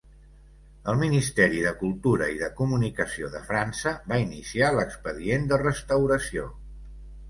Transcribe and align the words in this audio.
El 0.93 0.95
ministeri 1.01 1.61
de 1.65 1.73
Cultura 1.83 2.31
i 2.37 2.41
de 2.41 2.49
Comunicació 2.63 3.31
de 3.37 3.45
França 3.53 3.95
va 4.11 4.21
iniciar 4.27 4.75
l'expedient 4.81 5.51
de 5.55 5.65
restauració. 5.69 6.53